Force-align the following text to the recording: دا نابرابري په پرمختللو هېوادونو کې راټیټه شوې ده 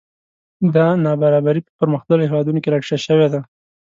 دا 0.75 0.85
نابرابري 1.05 1.61
په 1.65 1.71
پرمختللو 1.79 2.27
هېوادونو 2.29 2.59
کې 2.61 2.71
راټیټه 2.73 2.97
شوې 3.07 3.27
ده 3.33 3.39